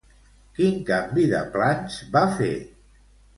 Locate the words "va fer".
2.17-2.51